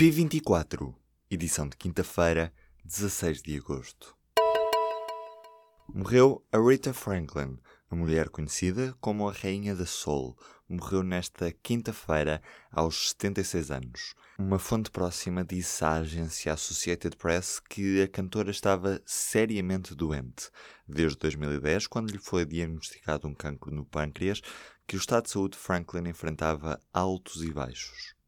[0.00, 0.94] P24,
[1.30, 2.50] edição de quinta-feira,
[2.86, 4.16] 16 de agosto.
[5.92, 7.58] Morreu Aretha Franklin,
[7.90, 10.38] a mulher conhecida como a Rainha da Soul.
[10.66, 12.40] Morreu nesta quinta-feira,
[12.72, 14.14] aos 76 anos.
[14.38, 20.48] Uma fonte próxima disse à agência Associated Press que a cantora estava seriamente doente.
[20.88, 24.40] Desde 2010, quando lhe foi diagnosticado um cancro no pâncreas,
[24.86, 28.18] que o estado de saúde de Franklin enfrentava altos e baixos.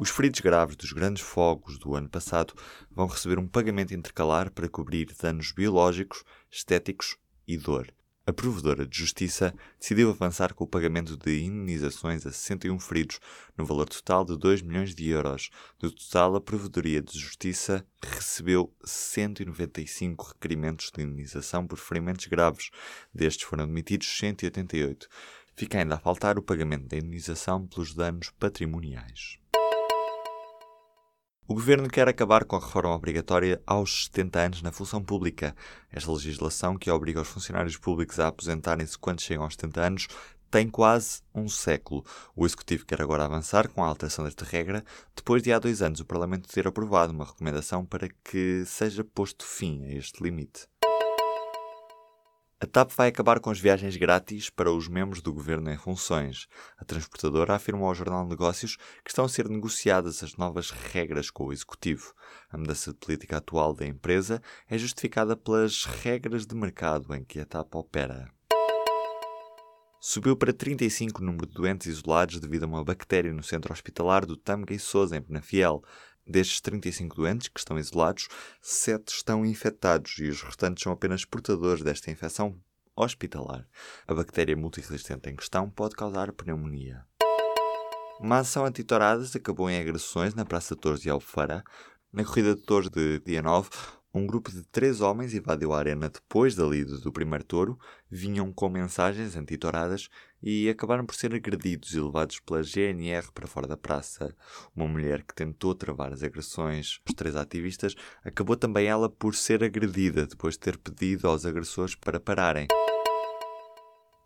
[0.00, 2.54] Os feridos graves dos grandes fogos do ano passado
[2.90, 7.92] vão receber um pagamento intercalar para cobrir danos biológicos, estéticos e dor.
[8.24, 13.18] A provedora de justiça decidiu avançar com o pagamento de indenizações a 61 feridos,
[13.56, 15.50] no valor total de 2 milhões de euros.
[15.78, 22.70] Do total, a provedoria de justiça recebeu 195 requerimentos de indenização por ferimentos graves.
[23.12, 25.08] Destes foram admitidos 188.
[25.56, 29.41] Fica ainda a faltar o pagamento da indenização pelos danos patrimoniais.
[31.52, 35.54] O governo quer acabar com a reforma obrigatória aos 70 anos na função pública.
[35.90, 40.08] Esta legislação, que obriga os funcionários públicos a aposentarem-se quando chegam aos 70 anos,
[40.50, 42.06] tem quase um século.
[42.34, 44.82] O Executivo quer agora avançar com a alteração desta regra,
[45.14, 49.44] depois de há dois anos o Parlamento ter aprovado uma recomendação para que seja posto
[49.44, 50.71] fim a este limite.
[52.62, 56.46] A TAP vai acabar com as viagens grátis para os membros do governo em funções.
[56.78, 61.28] A transportadora afirmou ao Jornal de Negócios que estão a ser negociadas as novas regras
[61.28, 62.14] com o executivo.
[62.52, 67.40] A mudança de política atual da empresa é justificada pelas regras de mercado em que
[67.40, 68.30] a TAP opera.
[70.04, 74.26] Subiu para 35 o número de doentes isolados devido a uma bactéria no centro hospitalar
[74.26, 75.82] do Tâmega e Sousa, em Penafiel.
[76.26, 78.28] Destes 35 doentes que estão isolados,
[78.60, 82.58] 7 estão infectados e os restantes são apenas portadores desta infecção
[82.94, 83.66] hospitalar.
[84.06, 87.04] A bactéria multiresistente em questão pode causar pneumonia.
[88.20, 91.64] Uma ação antitoradas acabou em agressões na Praça de Torres de Albufeira.
[92.12, 93.70] Na corrida de touros de dia 9,
[94.14, 97.78] um grupo de três homens invadiu a arena depois da lida do primeiro touro,
[98.10, 100.10] vinham com mensagens antitoradas
[100.42, 104.34] e acabaram por ser agredidos e levados pela GNR para fora da praça.
[104.76, 109.64] Uma mulher que tentou travar as agressões aos três ativistas acabou também ela por ser
[109.64, 112.68] agredida depois de ter pedido aos agressores para pararem.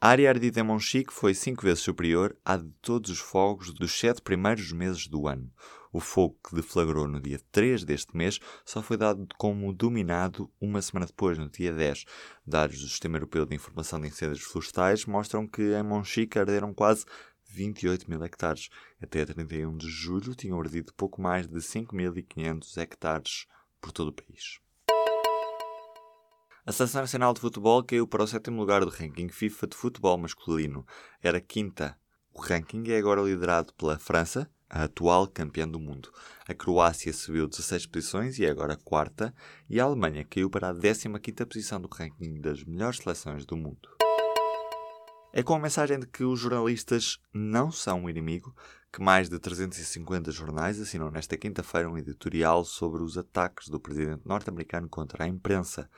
[0.00, 3.98] A área ardida em Monchique foi cinco vezes superior à de todos os fogos dos
[3.98, 5.50] sete primeiros meses do ano.
[5.96, 10.82] O fogo que deflagrou no dia 3 deste mês só foi dado como dominado uma
[10.82, 12.04] semana depois, no dia 10.
[12.46, 17.06] Dados do Sistema Europeu de Informação de Incêndios Florestais mostram que em Monchique arderam quase
[17.46, 18.68] 28 mil hectares.
[19.02, 23.46] Até 31 de julho tinham ardido pouco mais de 5.500 hectares
[23.80, 24.60] por todo o país.
[26.66, 30.18] A Seleção Nacional de Futebol caiu para o sétimo lugar do ranking FIFA de futebol
[30.18, 30.86] masculino.
[31.22, 31.98] Era quinta.
[32.34, 36.10] O ranking é agora liderado pela França, a atual campeã do mundo.
[36.48, 39.34] A Croácia subiu 16 posições e é agora quarta,
[39.68, 43.88] e a Alemanha caiu para a 15ª posição do ranking das melhores seleções do mundo.
[45.32, 48.54] É com a mensagem de que os jornalistas não são um inimigo
[48.96, 54.22] que mais de 350 jornais assinam nesta quinta-feira um editorial sobre os ataques do presidente
[54.24, 55.90] norte-americano contra a imprensa.